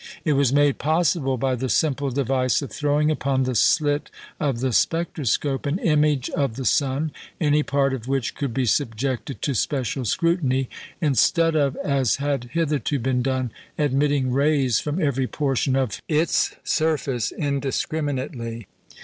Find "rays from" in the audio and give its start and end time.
14.31-14.99